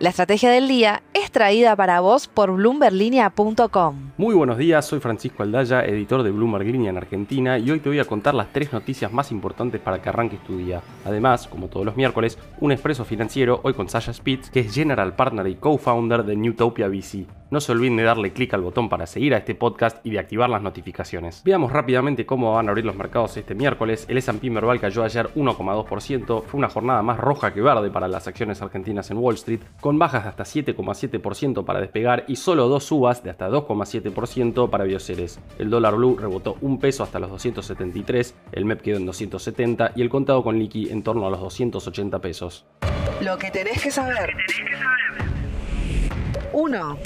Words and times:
La 0.00 0.08
estrategia 0.08 0.50
del 0.50 0.66
día 0.66 1.02
es 1.12 1.30
traída 1.30 1.76
para 1.76 2.00
vos 2.00 2.26
por 2.26 2.50
bloomberlinia.com. 2.50 4.12
Muy 4.16 4.34
buenos 4.34 4.56
días, 4.56 4.86
soy 4.86 4.98
Francisco 4.98 5.42
Aldaya, 5.42 5.84
editor 5.84 6.22
de 6.22 6.30
Bloomberg 6.30 6.64
Línea 6.64 6.88
en 6.88 6.96
Argentina 6.96 7.58
y 7.58 7.70
hoy 7.70 7.80
te 7.80 7.90
voy 7.90 7.98
a 7.98 8.06
contar 8.06 8.34
las 8.34 8.50
tres 8.50 8.72
noticias 8.72 9.12
más 9.12 9.30
importantes 9.30 9.78
para 9.78 10.00
que 10.00 10.08
arranques 10.08 10.42
tu 10.42 10.56
día. 10.56 10.80
Además, 11.04 11.46
como 11.46 11.68
todos 11.68 11.84
los 11.84 11.96
miércoles, 11.96 12.38
un 12.60 12.72
expreso 12.72 13.04
financiero 13.04 13.60
hoy 13.62 13.74
con 13.74 13.90
Sasha 13.90 14.14
Spitz, 14.14 14.48
que 14.48 14.60
es 14.60 14.74
General 14.74 15.14
Partner 15.14 15.46
y 15.48 15.56
Co-Founder 15.56 16.24
de 16.24 16.34
Newtopia 16.34 16.88
VC. 16.88 17.39
No 17.50 17.60
se 17.60 17.72
olviden 17.72 17.96
de 17.96 18.04
darle 18.04 18.32
clic 18.32 18.54
al 18.54 18.60
botón 18.60 18.88
para 18.88 19.08
seguir 19.08 19.34
a 19.34 19.38
este 19.38 19.56
podcast 19.56 20.06
y 20.06 20.10
de 20.10 20.20
activar 20.20 20.48
las 20.48 20.62
notificaciones. 20.62 21.42
Veamos 21.44 21.72
rápidamente 21.72 22.24
cómo 22.24 22.54
van 22.54 22.68
a 22.68 22.70
abrir 22.70 22.84
los 22.84 22.94
mercados 22.94 23.36
este 23.36 23.56
miércoles. 23.56 24.06
El 24.08 24.18
S&P 24.18 24.50
Merval 24.50 24.78
cayó 24.78 25.02
ayer 25.02 25.28
1,2%, 25.34 26.44
fue 26.44 26.58
una 26.58 26.68
jornada 26.68 27.02
más 27.02 27.18
roja 27.18 27.52
que 27.52 27.60
verde 27.60 27.90
para 27.90 28.06
las 28.06 28.28
acciones 28.28 28.62
argentinas 28.62 29.10
en 29.10 29.18
Wall 29.18 29.34
Street, 29.34 29.62
con 29.80 29.98
bajas 29.98 30.22
de 30.22 30.28
hasta 30.28 30.44
7,7% 30.44 31.64
para 31.64 31.80
despegar 31.80 32.24
y 32.28 32.36
solo 32.36 32.68
dos 32.68 32.84
subas 32.84 33.24
de 33.24 33.30
hasta 33.30 33.48
2,7% 33.48 34.70
para 34.70 34.84
Bioceres. 34.84 35.40
El 35.58 35.70
dólar 35.70 35.96
blue 35.96 36.16
rebotó 36.20 36.56
un 36.60 36.78
peso 36.78 37.02
hasta 37.02 37.18
los 37.18 37.30
273, 37.30 38.36
el 38.52 38.64
MEP 38.64 38.80
quedó 38.80 38.98
en 38.98 39.06
270 39.06 39.92
y 39.96 40.02
el 40.02 40.08
contado 40.08 40.44
con 40.44 40.56
liqui 40.56 40.88
en 40.90 41.02
torno 41.02 41.26
a 41.26 41.30
los 41.30 41.40
280 41.40 42.20
pesos. 42.20 42.64
Lo 43.20 43.36
que 43.38 43.50
tenés 43.50 43.82
que 43.82 43.90
saber. 43.90 44.36
1. 46.60 46.98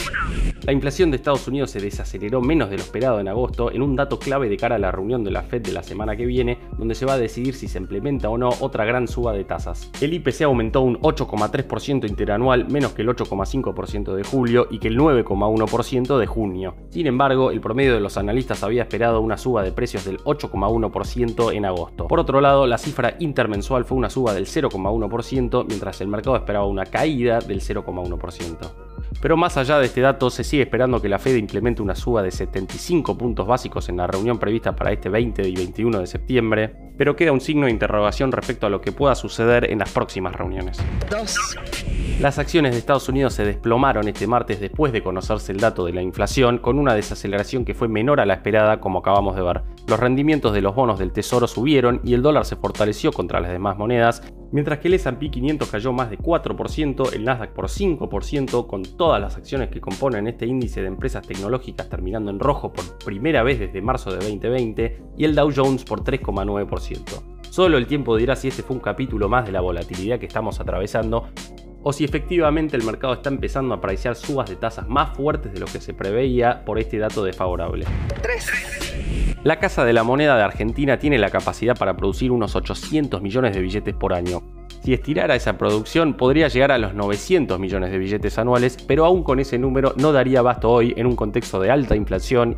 La 0.64 0.72
inflación 0.72 1.10
de 1.10 1.16
Estados 1.16 1.46
Unidos 1.46 1.70
se 1.70 1.78
desaceleró 1.78 2.40
menos 2.40 2.70
de 2.70 2.76
lo 2.76 2.82
esperado 2.82 3.20
en 3.20 3.28
agosto 3.28 3.70
en 3.70 3.82
un 3.82 3.94
dato 3.94 4.18
clave 4.18 4.48
de 4.48 4.56
cara 4.56 4.74
a 4.74 4.78
la 4.78 4.90
reunión 4.90 5.22
de 5.22 5.30
la 5.30 5.42
Fed 5.42 5.62
de 5.62 5.70
la 5.70 5.84
semana 5.84 6.16
que 6.16 6.26
viene, 6.26 6.58
donde 6.76 6.96
se 6.96 7.06
va 7.06 7.12
a 7.12 7.18
decidir 7.18 7.54
si 7.54 7.68
se 7.68 7.78
implementa 7.78 8.30
o 8.30 8.36
no 8.36 8.48
otra 8.60 8.84
gran 8.84 9.06
suba 9.06 9.32
de 9.32 9.44
tasas. 9.44 9.92
El 10.00 10.12
IPC 10.12 10.42
aumentó 10.42 10.80
un 10.80 10.98
8,3% 11.00 12.08
interanual, 12.08 12.66
menos 12.68 12.94
que 12.94 13.02
el 13.02 13.08
8,5% 13.08 14.14
de 14.14 14.24
julio 14.24 14.66
y 14.70 14.78
que 14.78 14.88
el 14.88 14.98
9,1% 14.98 16.18
de 16.18 16.26
junio. 16.26 16.74
Sin 16.90 17.06
embargo, 17.06 17.52
el 17.52 17.60
promedio 17.60 17.94
de 17.94 18.00
los 18.00 18.16
analistas 18.16 18.64
había 18.64 18.82
esperado 18.82 19.20
una 19.20 19.36
suba 19.36 19.62
de 19.62 19.70
precios 19.70 20.04
del 20.04 20.18
8,1% 20.24 21.54
en 21.54 21.64
agosto. 21.64 22.08
Por 22.08 22.18
otro 22.18 22.40
lado, 22.40 22.66
la 22.66 22.78
cifra 22.78 23.14
intermensual 23.20 23.84
fue 23.84 23.98
una 23.98 24.10
suba 24.10 24.34
del 24.34 24.46
0,1%, 24.46 25.64
mientras 25.68 26.00
el 26.00 26.08
mercado 26.08 26.36
esperaba 26.36 26.66
una 26.66 26.86
caída 26.86 27.38
del 27.38 27.60
0,1%. 27.60 28.93
Pero 29.20 29.36
más 29.36 29.56
allá 29.56 29.78
de 29.78 29.86
este 29.86 30.00
dato, 30.00 30.30
se 30.30 30.44
sigue 30.44 30.62
esperando 30.62 31.00
que 31.00 31.08
la 31.08 31.18
Fed 31.18 31.36
implemente 31.36 31.82
una 31.82 31.94
suba 31.94 32.22
de 32.22 32.30
75 32.30 33.16
puntos 33.16 33.46
básicos 33.46 33.88
en 33.88 33.96
la 33.96 34.06
reunión 34.06 34.38
prevista 34.38 34.76
para 34.76 34.92
este 34.92 35.08
20 35.08 35.48
y 35.48 35.54
21 35.54 36.00
de 36.00 36.06
septiembre, 36.06 36.74
pero 36.96 37.16
queda 37.16 37.32
un 37.32 37.40
signo 37.40 37.66
de 37.66 37.72
interrogación 37.72 38.32
respecto 38.32 38.66
a 38.66 38.70
lo 38.70 38.80
que 38.80 38.92
pueda 38.92 39.14
suceder 39.14 39.70
en 39.70 39.78
las 39.78 39.90
próximas 39.90 40.34
reuniones. 40.34 40.78
2. 41.10 41.36
Las 42.20 42.38
acciones 42.38 42.72
de 42.72 42.78
Estados 42.78 43.08
Unidos 43.08 43.34
se 43.34 43.44
desplomaron 43.44 44.06
este 44.06 44.26
martes 44.26 44.60
después 44.60 44.92
de 44.92 45.02
conocerse 45.02 45.52
el 45.52 45.58
dato 45.58 45.84
de 45.84 45.92
la 45.92 46.02
inflación, 46.02 46.58
con 46.58 46.78
una 46.78 46.94
desaceleración 46.94 47.64
que 47.64 47.74
fue 47.74 47.88
menor 47.88 48.20
a 48.20 48.26
la 48.26 48.34
esperada, 48.34 48.80
como 48.80 49.00
acabamos 49.00 49.34
de 49.34 49.42
ver. 49.42 49.62
Los 49.86 50.00
rendimientos 50.00 50.54
de 50.54 50.62
los 50.62 50.74
bonos 50.74 50.98
del 50.98 51.12
Tesoro 51.12 51.46
subieron 51.46 52.00
y 52.02 52.14
el 52.14 52.22
dólar 52.22 52.46
se 52.46 52.56
fortaleció 52.56 53.12
contra 53.12 53.40
las 53.40 53.50
demás 53.50 53.76
monedas, 53.76 54.22
mientras 54.50 54.78
que 54.78 54.88
el 54.88 54.94
S&P 54.94 55.30
500 55.30 55.68
cayó 55.68 55.92
más 55.92 56.08
de 56.08 56.18
4%, 56.18 57.12
el 57.12 57.24
Nasdaq 57.24 57.52
por 57.52 57.66
5%, 57.66 58.66
con 58.66 58.82
todas 58.82 59.20
las 59.20 59.36
acciones 59.36 59.68
que 59.68 59.82
componen 59.82 60.26
este 60.26 60.46
índice 60.46 60.80
de 60.80 60.88
empresas 60.88 61.26
tecnológicas 61.26 61.90
terminando 61.90 62.30
en 62.30 62.40
rojo 62.40 62.72
por 62.72 62.96
primera 63.04 63.42
vez 63.42 63.58
desde 63.58 63.82
marzo 63.82 64.10
de 64.10 64.16
2020, 64.16 65.02
y 65.18 65.24
el 65.26 65.34
Dow 65.34 65.52
Jones 65.54 65.84
por 65.84 66.02
3,9%. 66.02 67.34
Solo 67.50 67.76
el 67.76 67.86
tiempo 67.86 68.16
dirá 68.16 68.36
si 68.36 68.48
este 68.48 68.62
fue 68.62 68.76
un 68.76 68.82
capítulo 68.82 69.28
más 69.28 69.44
de 69.44 69.52
la 69.52 69.60
volatilidad 69.60 70.18
que 70.18 70.26
estamos 70.26 70.60
atravesando, 70.60 71.28
o 71.84 71.92
si 71.92 72.04
efectivamente 72.04 72.76
el 72.76 72.82
mercado 72.82 73.12
está 73.14 73.28
empezando 73.28 73.74
a 73.74 73.76
apreciar 73.76 74.16
subas 74.16 74.50
de 74.50 74.56
tasas 74.56 74.88
más 74.88 75.16
fuertes 75.16 75.52
de 75.52 75.60
lo 75.60 75.66
que 75.66 75.80
se 75.80 75.94
preveía 75.94 76.64
por 76.64 76.78
este 76.78 76.98
dato 76.98 77.22
desfavorable. 77.22 77.86
3. 78.22 79.40
La 79.44 79.60
Casa 79.60 79.84
de 79.84 79.92
la 79.92 80.02
Moneda 80.02 80.36
de 80.36 80.42
Argentina 80.42 80.98
tiene 80.98 81.18
la 81.18 81.28
capacidad 81.28 81.76
para 81.76 81.96
producir 81.96 82.32
unos 82.32 82.56
800 82.56 83.20
millones 83.20 83.54
de 83.54 83.60
billetes 83.60 83.94
por 83.94 84.14
año. 84.14 84.42
Si 84.82 84.94
estirara 84.94 85.34
esa 85.34 85.58
producción 85.58 86.14
podría 86.14 86.48
llegar 86.48 86.72
a 86.72 86.78
los 86.78 86.94
900 86.94 87.58
millones 87.58 87.90
de 87.90 87.98
billetes 87.98 88.38
anuales, 88.38 88.78
pero 88.86 89.04
aún 89.04 89.22
con 89.22 89.38
ese 89.40 89.58
número 89.58 89.92
no 89.96 90.12
daría 90.12 90.38
abasto 90.38 90.70
hoy 90.70 90.94
en 90.96 91.06
un 91.06 91.16
contexto 91.16 91.60
de 91.60 91.70
alta 91.70 91.94
inflación 91.94 92.56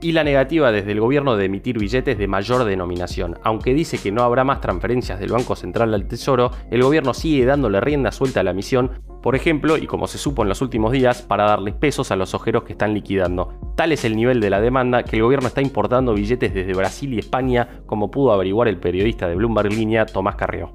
y 0.00 0.12
la 0.12 0.24
negativa 0.24 0.72
desde 0.72 0.92
el 0.92 1.00
gobierno 1.00 1.36
de 1.36 1.46
emitir 1.46 1.78
billetes 1.78 2.18
de 2.18 2.26
mayor 2.26 2.64
denominación. 2.64 3.38
Aunque 3.42 3.74
dice 3.74 3.98
que 3.98 4.12
no 4.12 4.22
habrá 4.22 4.44
más 4.44 4.60
transferencias 4.60 5.18
del 5.18 5.32
Banco 5.32 5.56
Central 5.56 5.94
al 5.94 6.06
Tesoro, 6.06 6.50
el 6.70 6.82
gobierno 6.82 7.14
sigue 7.14 7.44
dándole 7.44 7.80
rienda 7.80 8.12
suelta 8.12 8.40
a 8.40 8.42
la 8.42 8.52
misión, 8.52 9.02
por 9.22 9.34
ejemplo, 9.34 9.78
y 9.78 9.86
como 9.86 10.06
se 10.06 10.18
supo 10.18 10.42
en 10.42 10.50
los 10.50 10.60
últimos 10.60 10.92
días, 10.92 11.22
para 11.22 11.44
darles 11.44 11.74
pesos 11.74 12.10
a 12.10 12.16
los 12.16 12.34
ojeros 12.34 12.64
que 12.64 12.72
están 12.72 12.92
liquidando. 12.92 13.58
Tal 13.76 13.92
es 13.92 14.04
el 14.04 14.16
nivel 14.16 14.40
de 14.40 14.50
la 14.50 14.60
demanda 14.60 15.02
que 15.02 15.16
el 15.16 15.22
gobierno 15.22 15.48
está 15.48 15.62
importando 15.62 16.12
billetes 16.12 16.52
desde 16.52 16.74
Brasil 16.74 17.14
y 17.14 17.18
España, 17.18 17.80
como 17.86 18.10
pudo 18.10 18.32
averiguar 18.32 18.68
el 18.68 18.78
periodista 18.78 19.28
de 19.28 19.36
Bloomberg 19.36 19.72
Línea 19.72 20.04
Tomás 20.04 20.36
Carrió. 20.36 20.72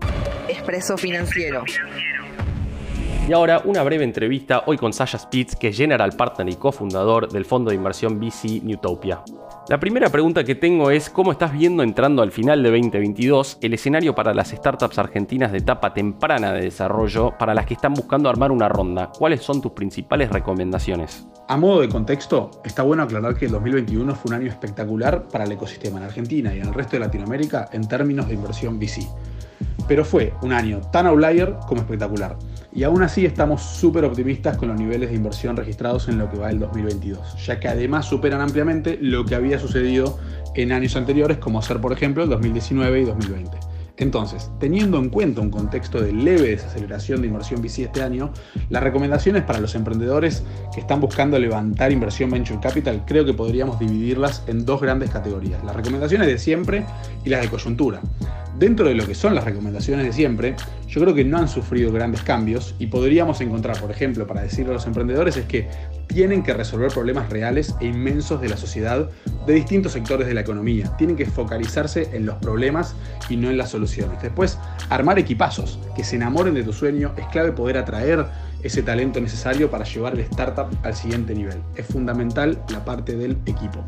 Expreso 0.47 0.97
financiero. 0.97 1.63
Y 3.29 3.31
ahora 3.31 3.62
una 3.63 3.84
breve 3.84 4.03
entrevista 4.03 4.63
hoy 4.66 4.75
con 4.75 4.91
Sasha 4.91 5.19
Spitz, 5.19 5.56
que 5.56 5.67
es 5.67 5.78
General 5.78 6.12
Partner 6.13 6.50
y 6.50 6.56
cofundador 6.56 7.31
del 7.31 7.45
fondo 7.45 7.69
de 7.69 7.75
inversión 7.75 8.19
VC 8.19 8.63
Newtopia. 8.63 9.22
La 9.67 9.79
primera 9.79 10.09
pregunta 10.09 10.44
que 10.44 10.56
tengo 10.56 10.90
es 10.90 11.12
cómo 11.12 11.31
estás 11.31 11.53
viendo 11.53 11.84
entrando 11.84 12.23
al 12.23 12.31
final 12.31 12.63
de 12.63 12.72
2022 12.72 13.59
el 13.62 13.75
escenario 13.75 14.16
para 14.16 14.34
las 14.34 14.50
startups 14.50 14.97
argentinas 14.97 15.51
de 15.51 15.59
etapa 15.59 15.94
temprana 15.94 16.53
de 16.53 16.62
desarrollo 16.62 17.38
para 17.38 17.53
las 17.53 17.67
que 17.67 17.75
están 17.75 17.94
buscando 17.94 18.31
armar 18.31 18.51
una 18.51 18.67
ronda. 18.67 19.12
¿Cuáles 19.16 19.44
son 19.44 19.61
tus 19.61 19.73
principales 19.73 20.31
recomendaciones? 20.31 21.28
A 21.50 21.56
modo 21.56 21.81
de 21.81 21.90
contexto, 21.90 22.50
está 22.66 22.81
bueno 22.81 23.03
aclarar 23.03 23.35
que 23.35 23.46
el 23.46 23.51
2021 23.51 24.16
fue 24.16 24.29
un 24.29 24.41
año 24.41 24.50
espectacular 24.50 25.28
para 25.28 25.44
el 25.44 25.51
ecosistema 25.51 26.00
en 26.00 26.06
Argentina 26.06 26.51
y 26.56 26.61
en 26.61 26.69
el 26.69 26.73
resto 26.73 26.94
de 26.94 27.01
Latinoamérica 27.01 27.69
en 27.73 27.88
términos 27.88 28.28
de 28.28 28.34
inversión 28.34 28.79
VC. 28.79 29.07
Pero 29.88 30.03
fue 30.03 30.34
un 30.41 30.51
año 30.51 30.81
tan 30.91 31.06
outlier 31.06 31.57
como 31.67 31.81
espectacular. 31.81 32.35
Y 32.72 32.84
aún 32.84 33.02
así 33.02 33.25
estamos 33.25 33.62
súper 33.62 34.06
optimistas 34.06 34.57
con 34.57 34.69
los 34.69 34.80
niveles 34.80 35.09
de 35.09 35.16
inversión 35.16 35.57
registrados 35.57 36.07
en 36.07 36.19
lo 36.19 36.30
que 36.30 36.38
va 36.38 36.52
el 36.52 36.59
2022, 36.59 37.46
ya 37.46 37.59
que 37.59 37.68
además 37.68 38.06
superan 38.06 38.41
ampliamente 38.41 38.97
lo 39.02 39.25
que 39.25 39.35
había 39.35 39.57
sucedido 39.59 40.19
en 40.56 40.72
años 40.72 40.96
anteriores, 40.96 41.38
como 41.38 41.62
ser 41.62 41.81
por 41.81 41.94
ejemplo 41.94 42.24
el 42.24 42.29
2019 42.29 43.02
y 43.02 43.06
2020. 43.06 43.58
Entonces, 44.00 44.50
teniendo 44.59 44.97
en 44.97 45.09
cuenta 45.09 45.41
un 45.41 45.50
contexto 45.50 46.00
de 46.00 46.13
leve 46.13 46.52
desaceleración 46.52 47.19
de 47.19 47.28
inversión 47.28 47.62
VC 47.62 47.84
este 47.84 48.02
año, 48.02 48.31
las 48.69 48.81
recomendaciones 48.81 49.44
para 49.44 49.59
los 49.59 49.75
emprendedores 49.75 50.44
que 50.74 50.79
están 50.79 51.02
buscando 51.02 51.38
levantar 51.38 51.91
inversión 51.91 52.29
venture 52.29 52.62
capital 52.62 53.03
creo 53.06 53.25
que 53.25 53.34
podríamos 53.34 53.78
dividirlas 53.78 54.44
en 54.47 54.63
dos 54.63 54.81
grandes 54.81 55.09
categorías, 55.09 55.62
las 55.66 55.75
recomendaciones 55.75 56.28
de 56.28 56.38
siempre 56.38 56.85
y 57.25 57.29
las 57.29 57.41
de 57.41 57.50
coyuntura. 57.50 58.00
Dentro 58.59 58.90
de 58.90 58.94
lo 58.94 59.08
que 59.08 59.16
son 59.16 59.36
las 59.36 59.46
recomendaciones 59.46 60.06
de 60.06 60.12
siempre, 60.12 60.53
yo 60.86 61.00
creo 61.00 61.16
que 61.16 61.24
no 61.24 61.38
han 61.38 61.47
sufrido 61.47 61.94
grandes 61.94 62.24
cambios 62.24 62.75
y 62.78 62.88
podríamos 62.88 63.40
encontrar, 63.40 63.80
por 63.80 63.90
ejemplo, 63.90 64.28
para 64.28 64.42
decirle 64.42 64.72
a 64.72 64.74
los 64.74 64.86
emprendedores 64.86 65.38
es 65.38 65.46
que 65.46 65.70
tienen 66.08 66.44
que 66.44 66.53
resolver 66.53 66.92
problemas 66.92 67.30
reales 67.30 67.74
e 67.80 67.86
inmensos 67.86 68.42
de 68.42 68.50
la 68.50 68.58
sociedad 68.58 69.09
de 69.47 69.53
distintos 69.53 69.94
sectores 69.94 70.28
de 70.28 70.34
la 70.34 70.42
economía. 70.42 70.94
Tienen 70.97 71.16
que 71.16 71.25
focalizarse 71.25 72.09
en 72.12 72.25
los 72.25 72.36
problemas 72.36 72.96
y 73.30 73.38
no 73.38 73.50
en 73.50 73.58
las 73.58 73.70
soluciones. 73.70 74.22
Después, 74.22 74.58
armar 74.90 75.18
equipazos 75.20 75.80
que 75.96 76.03
se 76.03 76.18
enamoren 76.18 76.53
de 76.53 76.64
tu 76.64 76.74
sueño 76.74 77.14
es 77.16 77.28
clave 77.28 77.53
poder 77.53 77.78
atraer 77.78 78.26
ese 78.64 78.84
talento 78.84 79.20
necesario 79.20 79.70
para 79.70 79.86
llevar 79.86 80.14
el 80.14 80.22
startup 80.22 80.68
al 80.84 80.96
siguiente 80.96 81.34
nivel. 81.34 81.58
Es 81.75 81.86
fundamental 81.86 82.62
la 82.70 82.84
parte 82.84 83.16
del 83.16 83.38
equipo. 83.46 83.84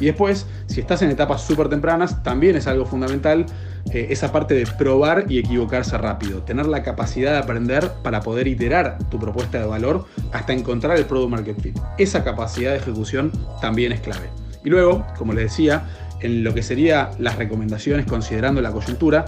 Y 0.00 0.06
después, 0.06 0.46
si 0.66 0.80
estás 0.80 1.02
en 1.02 1.10
etapas 1.10 1.42
súper 1.42 1.68
tempranas, 1.68 2.22
también 2.22 2.56
es 2.56 2.66
algo 2.66 2.86
fundamental 2.86 3.46
eh, 3.92 4.06
esa 4.10 4.32
parte 4.32 4.54
de 4.54 4.66
probar 4.66 5.26
y 5.28 5.38
equivocarse 5.38 5.96
rápido, 5.98 6.42
tener 6.42 6.66
la 6.66 6.82
capacidad 6.82 7.32
de 7.32 7.38
aprender 7.38 7.90
para 8.02 8.20
poder 8.20 8.48
iterar 8.48 8.98
tu 9.10 9.18
propuesta 9.18 9.58
de 9.58 9.66
valor 9.66 10.06
hasta 10.32 10.52
encontrar 10.52 10.96
el 10.96 11.04
product 11.04 11.30
market 11.30 11.60
fit. 11.60 11.78
Esa 11.98 12.24
capacidad 12.24 12.72
de 12.72 12.78
ejecución 12.78 13.30
también 13.60 13.92
es 13.92 14.00
clave. 14.00 14.28
Y 14.64 14.70
luego, 14.70 15.06
como 15.18 15.34
les 15.34 15.44
decía, 15.44 15.84
en 16.20 16.42
lo 16.42 16.54
que 16.54 16.62
serían 16.62 17.10
las 17.18 17.36
recomendaciones 17.36 18.06
considerando 18.06 18.62
la 18.62 18.72
coyuntura, 18.72 19.26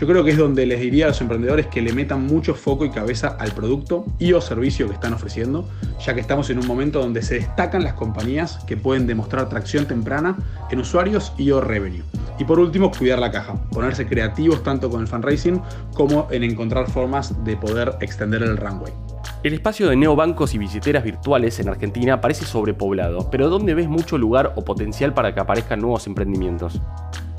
yo 0.00 0.06
creo 0.06 0.24
que 0.24 0.30
es 0.30 0.38
donde 0.38 0.64
les 0.64 0.80
diría 0.80 1.04
a 1.04 1.08
los 1.08 1.20
emprendedores 1.20 1.66
que 1.66 1.82
le 1.82 1.92
metan 1.92 2.26
mucho 2.26 2.54
foco 2.54 2.86
y 2.86 2.90
cabeza 2.90 3.36
al 3.38 3.52
producto 3.52 4.06
y 4.18 4.32
o 4.32 4.40
servicio 4.40 4.86
que 4.88 4.94
están 4.94 5.12
ofreciendo, 5.12 5.68
ya 6.02 6.14
que 6.14 6.20
estamos 6.20 6.48
en 6.48 6.58
un 6.58 6.66
momento 6.66 7.00
donde 7.00 7.20
se 7.20 7.34
destacan 7.34 7.84
las 7.84 7.92
compañías 7.92 8.64
que 8.66 8.78
pueden 8.78 9.06
demostrar 9.06 9.50
tracción 9.50 9.84
temprana 9.84 10.38
en 10.70 10.80
usuarios 10.80 11.34
y 11.36 11.50
o 11.50 11.60
revenue. 11.60 12.02
Y 12.38 12.44
por 12.44 12.58
último, 12.58 12.90
cuidar 12.90 13.18
la 13.18 13.30
caja, 13.30 13.62
ponerse 13.72 14.06
creativos 14.06 14.62
tanto 14.62 14.88
con 14.88 15.02
el 15.02 15.06
fundraising 15.06 15.60
como 15.92 16.28
en 16.30 16.44
encontrar 16.44 16.90
formas 16.90 17.44
de 17.44 17.58
poder 17.58 17.96
extender 18.00 18.42
el 18.42 18.56
runway. 18.56 18.94
El 19.42 19.52
espacio 19.52 19.86
de 19.86 19.96
neobancos 19.96 20.54
y 20.54 20.58
billeteras 20.58 21.04
virtuales 21.04 21.60
en 21.60 21.68
Argentina 21.68 22.22
parece 22.22 22.46
sobrepoblado, 22.46 23.30
pero 23.30 23.50
¿dónde 23.50 23.74
ves 23.74 23.88
mucho 23.88 24.16
lugar 24.16 24.54
o 24.56 24.64
potencial 24.64 25.12
para 25.12 25.34
que 25.34 25.40
aparezcan 25.40 25.80
nuevos 25.80 26.06
emprendimientos? 26.06 26.80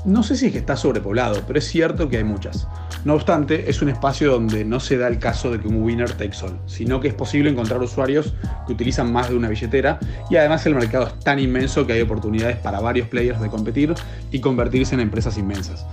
No 0.04 0.24
sé 0.24 0.36
si 0.36 0.46
es 0.46 0.52
que 0.52 0.58
está 0.58 0.76
sobrepoblado, 0.76 1.42
pero 1.46 1.60
es 1.60 1.68
cierto 1.68 2.08
que 2.08 2.16
hay 2.16 2.24
muchas. 2.24 2.66
No 3.04 3.14
obstante, 3.14 3.70
es 3.70 3.82
un 3.82 3.88
espacio 3.88 4.32
donde 4.32 4.64
no 4.64 4.80
se 4.80 4.96
da 4.96 5.06
el 5.06 5.20
caso 5.20 5.52
de 5.52 5.60
que 5.60 5.68
un 5.68 5.80
winner 5.80 6.10
takes 6.10 6.38
all, 6.42 6.58
sino 6.66 7.00
que 7.00 7.06
es 7.06 7.14
posible 7.14 7.50
encontrar 7.50 7.80
usuarios 7.80 8.34
que 8.66 8.72
utilizan 8.72 9.12
más 9.12 9.28
de 9.28 9.36
una 9.36 9.48
billetera 9.48 10.00
y 10.28 10.36
además 10.36 10.66
el 10.66 10.74
mercado 10.74 11.06
es 11.06 11.20
tan 11.20 11.38
inmenso 11.38 11.86
que 11.86 11.92
hay 11.92 12.00
oportunidades 12.00 12.56
para 12.56 12.80
varios 12.80 13.06
players 13.06 13.40
de 13.40 13.48
competir 13.48 13.94
y 14.32 14.40
convertirse 14.40 14.94
en 14.96 15.02
empresas 15.02 15.38
inmensas. 15.38 15.86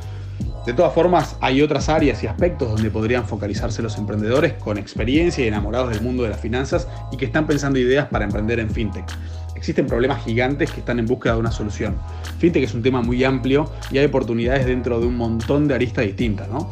De 0.65 0.73
todas 0.73 0.93
formas, 0.93 1.35
hay 1.39 1.61
otras 1.61 1.87
áreas 1.87 2.23
y 2.23 2.27
aspectos 2.27 2.69
donde 2.69 2.89
podrían 2.89 3.25
focalizarse 3.25 3.81
los 3.81 3.97
emprendedores 3.97 4.53
con 4.53 4.77
experiencia 4.77 5.45
y 5.45 5.47
enamorados 5.47 5.91
del 5.91 6.01
mundo 6.01 6.23
de 6.23 6.29
las 6.29 6.39
finanzas 6.39 6.87
y 7.11 7.17
que 7.17 7.25
están 7.25 7.47
pensando 7.47 7.79
ideas 7.79 8.07
para 8.07 8.25
emprender 8.25 8.59
en 8.59 8.69
fintech. 8.69 9.05
Existen 9.59 9.87
problemas 9.87 10.23
gigantes 10.23 10.71
que 10.71 10.79
están 10.79 10.99
en 10.99 11.05
búsqueda 11.05 11.33
de 11.33 11.41
una 11.41 11.51
solución. 11.51 11.97
Fintech 12.37 12.63
es 12.63 12.73
un 12.73 12.81
tema 12.81 13.01
muy 13.01 13.25
amplio 13.25 13.69
y 13.91 13.97
hay 13.97 14.05
oportunidades 14.05 14.65
dentro 14.65 15.01
de 15.01 15.05
un 15.05 15.17
montón 15.17 15.67
de 15.67 15.73
aristas 15.75 16.05
distintas, 16.05 16.47
¿no? 16.47 16.71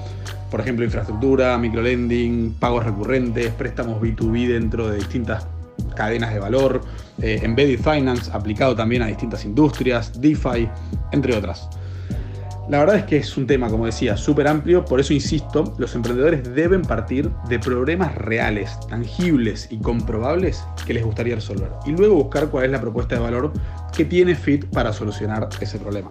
Por 0.49 0.61
ejemplo, 0.61 0.85
infraestructura, 0.85 1.57
microlending, 1.57 2.55
pagos 2.57 2.85
recurrentes, 2.85 3.51
préstamos 3.51 4.01
B2B 4.01 4.47
dentro 4.47 4.87
de 4.87 4.99
distintas 4.99 5.45
cadenas 5.97 6.33
de 6.33 6.39
valor, 6.39 6.79
eh, 7.21 7.41
embedded 7.43 7.81
finance 7.81 8.31
aplicado 8.31 8.73
también 8.73 9.01
a 9.01 9.07
distintas 9.07 9.43
industrias, 9.43 10.21
DeFi, 10.21 10.69
entre 11.11 11.35
otras. 11.35 11.67
La 12.69 12.79
verdad 12.79 12.97
es 12.97 13.05
que 13.05 13.15
es 13.15 13.37
un 13.37 13.47
tema, 13.47 13.69
como 13.69 13.85
decía, 13.85 14.17
súper 14.17 14.45
amplio, 14.45 14.83
por 14.83 14.99
eso 14.99 15.13
insisto, 15.13 15.73
los 15.77 15.95
emprendedores 15.95 16.53
deben 16.53 16.81
partir 16.81 17.31
de 17.47 17.59
problemas 17.59 18.13
reales, 18.15 18.77
tangibles 18.89 19.69
y 19.71 19.77
comprobables 19.77 20.65
que 20.85 20.93
les 20.93 21.05
gustaría 21.05 21.35
resolver, 21.35 21.69
y 21.85 21.91
luego 21.91 22.15
buscar 22.15 22.49
cuál 22.49 22.65
es 22.65 22.71
la 22.71 22.81
propuesta 22.81 23.15
de 23.15 23.21
valor 23.21 23.53
que 23.95 24.03
tiene 24.03 24.35
Fit 24.35 24.65
para 24.65 24.91
solucionar 24.91 25.47
ese 25.61 25.79
problema. 25.79 26.09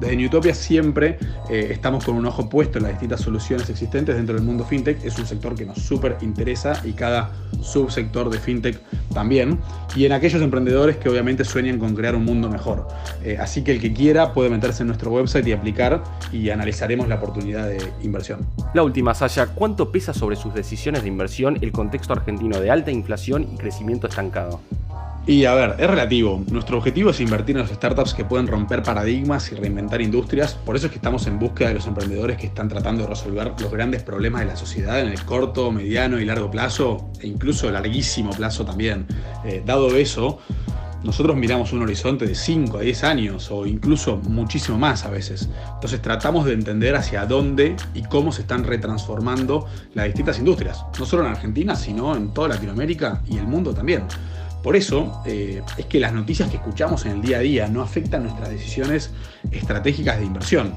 Desde 0.00 0.16
Newtopia 0.16 0.54
siempre 0.54 1.18
eh, 1.50 1.68
estamos 1.72 2.06
con 2.06 2.16
un 2.16 2.24
ojo 2.24 2.48
puesto 2.48 2.78
en 2.78 2.84
las 2.84 2.92
distintas 2.92 3.20
soluciones 3.20 3.68
existentes 3.68 4.16
dentro 4.16 4.34
del 4.34 4.42
mundo 4.42 4.64
fintech. 4.64 5.04
Es 5.04 5.18
un 5.18 5.26
sector 5.26 5.54
que 5.54 5.66
nos 5.66 5.78
súper 5.78 6.16
interesa 6.22 6.80
y 6.84 6.92
cada 6.92 7.32
subsector 7.60 8.30
de 8.30 8.38
fintech 8.38 8.80
también. 9.12 9.60
Y 9.94 10.06
en 10.06 10.12
aquellos 10.12 10.40
emprendedores 10.40 10.96
que 10.96 11.10
obviamente 11.10 11.44
sueñan 11.44 11.78
con 11.78 11.94
crear 11.94 12.14
un 12.14 12.24
mundo 12.24 12.48
mejor. 12.48 12.88
Eh, 13.22 13.36
así 13.38 13.62
que 13.62 13.72
el 13.72 13.80
que 13.80 13.92
quiera 13.92 14.32
puede 14.32 14.48
meterse 14.48 14.84
en 14.84 14.86
nuestro 14.86 15.10
website 15.10 15.46
y 15.46 15.52
aplicar 15.52 16.02
y 16.32 16.48
analizaremos 16.48 17.06
la 17.06 17.16
oportunidad 17.16 17.68
de 17.68 17.78
inversión. 18.02 18.46
La 18.72 18.82
última, 18.82 19.14
Sasha, 19.14 19.48
¿cuánto 19.48 19.92
pesa 19.92 20.14
sobre 20.14 20.36
sus 20.36 20.54
decisiones 20.54 21.02
de 21.02 21.08
inversión 21.08 21.58
el 21.60 21.72
contexto 21.72 22.14
argentino 22.14 22.58
de 22.58 22.70
alta 22.70 22.90
inflación 22.90 23.46
y 23.52 23.58
crecimiento 23.58 24.06
estancado? 24.06 24.60
Y 25.26 25.44
a 25.44 25.54
ver, 25.54 25.76
es 25.78 25.88
relativo. 25.88 26.42
Nuestro 26.50 26.78
objetivo 26.78 27.10
es 27.10 27.20
invertir 27.20 27.56
en 27.56 27.62
las 27.62 27.70
startups 27.70 28.14
que 28.14 28.24
pueden 28.24 28.46
romper 28.46 28.82
paradigmas 28.82 29.52
y 29.52 29.54
reinventar 29.54 30.00
industrias. 30.00 30.54
Por 30.54 30.76
eso 30.76 30.86
es 30.86 30.92
que 30.92 30.96
estamos 30.96 31.26
en 31.26 31.38
búsqueda 31.38 31.68
de 31.68 31.74
los 31.74 31.86
emprendedores 31.86 32.38
que 32.38 32.46
están 32.46 32.68
tratando 32.68 33.02
de 33.02 33.10
resolver 33.10 33.52
los 33.60 33.70
grandes 33.70 34.02
problemas 34.02 34.40
de 34.40 34.46
la 34.46 34.56
sociedad 34.56 34.98
en 34.98 35.08
el 35.08 35.22
corto, 35.24 35.70
mediano 35.70 36.18
y 36.18 36.24
largo 36.24 36.50
plazo, 36.50 37.10
e 37.20 37.26
incluso 37.26 37.70
larguísimo 37.70 38.30
plazo 38.30 38.64
también. 38.64 39.06
Eh, 39.44 39.62
dado 39.64 39.94
eso, 39.94 40.38
nosotros 41.02 41.36
miramos 41.36 41.72
un 41.72 41.82
horizonte 41.82 42.26
de 42.26 42.34
5 42.34 42.78
a 42.78 42.80
10 42.80 43.04
años 43.04 43.50
o 43.50 43.66
incluso 43.66 44.16
muchísimo 44.16 44.78
más 44.78 45.04
a 45.04 45.10
veces. 45.10 45.48
Entonces 45.74 46.00
tratamos 46.02 46.46
de 46.46 46.54
entender 46.54 46.96
hacia 46.96 47.26
dónde 47.26 47.76
y 47.94 48.02
cómo 48.02 48.32
se 48.32 48.42
están 48.42 48.64
retransformando 48.64 49.66
las 49.94 50.06
distintas 50.06 50.38
industrias, 50.38 50.84
no 50.98 51.04
solo 51.06 51.24
en 51.24 51.30
Argentina, 51.30 51.76
sino 51.76 52.16
en 52.16 52.32
toda 52.32 52.48
Latinoamérica 52.48 53.22
y 53.28 53.38
el 53.38 53.46
mundo 53.46 53.72
también. 53.74 54.04
Por 54.62 54.76
eso 54.76 55.22
eh, 55.26 55.62
es 55.78 55.86
que 55.86 56.00
las 56.00 56.12
noticias 56.12 56.50
que 56.50 56.56
escuchamos 56.56 57.06
en 57.06 57.12
el 57.12 57.22
día 57.22 57.38
a 57.38 57.40
día 57.40 57.68
no 57.68 57.82
afectan 57.82 58.24
nuestras 58.24 58.50
decisiones 58.50 59.10
estratégicas 59.50 60.18
de 60.18 60.26
inversión. 60.26 60.74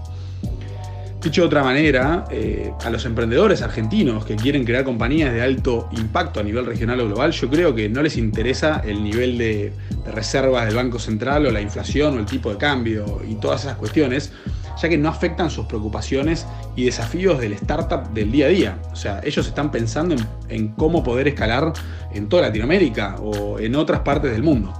Dicho 1.21 1.41
de 1.41 1.47
otra 1.47 1.63
manera, 1.63 2.25
eh, 2.31 2.73
a 2.83 2.89
los 2.89 3.05
emprendedores 3.05 3.61
argentinos 3.61 4.25
que 4.25 4.35
quieren 4.35 4.65
crear 4.65 4.83
compañías 4.83 5.33
de 5.33 5.41
alto 5.41 5.87
impacto 5.93 6.41
a 6.41 6.43
nivel 6.43 6.65
regional 6.65 6.99
o 6.99 7.05
global, 7.07 7.31
yo 7.31 7.49
creo 7.49 7.73
que 7.73 7.87
no 7.87 8.01
les 8.01 8.17
interesa 8.17 8.81
el 8.85 9.01
nivel 9.01 9.37
de, 9.37 9.71
de 10.03 10.11
reservas 10.11 10.65
del 10.65 10.75
Banco 10.75 10.99
Central 10.99 11.45
o 11.45 11.51
la 11.51 11.61
inflación 11.61 12.17
o 12.17 12.19
el 12.19 12.25
tipo 12.25 12.49
de 12.49 12.57
cambio 12.57 13.21
y 13.25 13.35
todas 13.35 13.63
esas 13.63 13.77
cuestiones, 13.77 14.33
ya 14.81 14.89
que 14.89 14.97
no 14.97 15.09
afectan 15.09 15.49
sus 15.49 15.65
preocupaciones 15.65 16.45
y 16.75 16.85
desafíos 16.85 17.39
del 17.39 17.53
startup 17.53 18.09
del 18.13 18.31
día 18.31 18.47
a 18.47 18.49
día. 18.49 18.79
O 18.91 18.95
sea, 18.95 19.21
ellos 19.23 19.47
están 19.47 19.71
pensando 19.71 20.15
en, 20.49 20.69
cómo 20.69 21.03
poder 21.03 21.27
escalar 21.27 21.73
en 22.13 22.29
toda 22.29 22.43
Latinoamérica 22.43 23.15
o 23.19 23.59
en 23.59 23.75
otras 23.75 24.01
partes 24.01 24.31
del 24.31 24.43
mundo. 24.43 24.73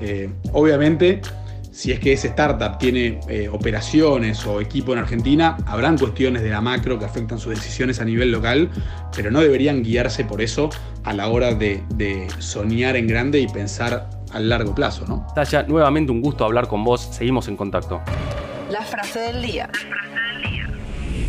Eh, 0.00 0.30
obviamente, 0.52 1.20
si 1.78 1.92
es 1.92 2.00
que 2.00 2.12
ese 2.12 2.26
startup 2.26 2.76
tiene 2.76 3.20
eh, 3.28 3.48
operaciones 3.48 4.44
o 4.46 4.60
equipo 4.60 4.92
en 4.94 4.98
Argentina, 4.98 5.56
habrán 5.64 5.96
cuestiones 5.96 6.42
de 6.42 6.50
la 6.50 6.60
macro 6.60 6.98
que 6.98 7.04
afectan 7.04 7.38
sus 7.38 7.54
decisiones 7.54 8.00
a 8.00 8.04
nivel 8.04 8.32
local, 8.32 8.68
pero 9.14 9.30
no 9.30 9.40
deberían 9.40 9.84
guiarse 9.84 10.24
por 10.24 10.42
eso 10.42 10.70
a 11.04 11.12
la 11.12 11.28
hora 11.28 11.54
de, 11.54 12.26
soñar 12.40 12.96
en 12.96 13.06
grande 13.06 13.38
y 13.38 13.46
pensar 13.46 14.10
a 14.32 14.40
largo 14.40 14.74
plazo, 14.74 15.04
¿no? 15.06 15.24
Taya, 15.36 15.62
nuevamente 15.62 16.10
un 16.10 16.20
gusto 16.20 16.44
hablar 16.44 16.66
con 16.66 16.82
vos, 16.82 17.00
seguimos 17.12 17.46
en 17.46 17.56
contacto. 17.56 18.00
La 18.70 18.82
frase 18.82 19.20
del 19.20 19.42
día. 19.42 19.70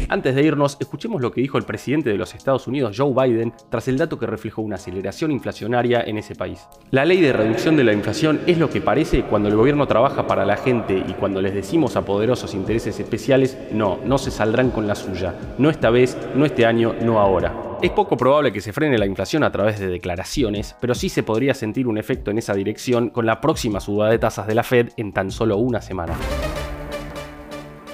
Antes 0.09 0.35
de 0.35 0.43
irnos, 0.43 0.75
escuchemos 0.79 1.21
lo 1.21 1.31
que 1.31 1.39
dijo 1.39 1.57
el 1.57 1.63
presidente 1.63 2.09
de 2.09 2.17
los 2.17 2.33
Estados 2.33 2.67
Unidos, 2.67 2.95
Joe 2.97 3.13
Biden, 3.13 3.53
tras 3.69 3.87
el 3.87 3.97
dato 3.97 4.19
que 4.19 4.25
reflejó 4.25 4.61
una 4.61 4.75
aceleración 4.75 5.31
inflacionaria 5.31 6.01
en 6.01 6.17
ese 6.17 6.35
país. 6.35 6.67
La 6.91 7.05
ley 7.05 7.21
de 7.21 7.31
reducción 7.31 7.77
de 7.77 7.83
la 7.83 7.93
inflación 7.93 8.41
es 8.47 8.57
lo 8.57 8.69
que 8.69 8.81
parece 8.81 9.23
cuando 9.23 9.47
el 9.47 9.55
gobierno 9.55 9.87
trabaja 9.87 10.27
para 10.27 10.45
la 10.45 10.57
gente 10.57 10.97
y 11.07 11.13
cuando 11.13 11.41
les 11.41 11.53
decimos 11.53 11.95
a 11.95 12.03
poderosos 12.03 12.53
intereses 12.55 12.99
especiales, 12.99 13.57
no, 13.71 13.99
no 14.03 14.17
se 14.17 14.31
saldrán 14.31 14.71
con 14.71 14.87
la 14.87 14.95
suya. 14.95 15.35
No 15.59 15.69
esta 15.69 15.91
vez, 15.91 16.17
no 16.35 16.45
este 16.45 16.65
año, 16.65 16.95
no 17.01 17.19
ahora. 17.19 17.53
Es 17.81 17.91
poco 17.91 18.17
probable 18.17 18.51
que 18.51 18.59
se 18.59 18.73
frene 18.73 18.97
la 18.97 19.05
inflación 19.05 19.43
a 19.43 19.51
través 19.51 19.79
de 19.79 19.87
declaraciones, 19.87 20.75
pero 20.81 20.93
sí 20.93 21.07
se 21.07 21.23
podría 21.23 21.53
sentir 21.53 21.87
un 21.87 21.97
efecto 21.97 22.31
en 22.31 22.39
esa 22.39 22.53
dirección 22.53 23.11
con 23.11 23.25
la 23.25 23.39
próxima 23.39 23.79
suba 23.79 24.09
de 24.09 24.19
tasas 24.19 24.47
de 24.47 24.55
la 24.55 24.63
Fed 24.63 24.89
en 24.97 25.13
tan 25.13 25.31
solo 25.31 25.55
una 25.55 25.81
semana. 25.81 26.15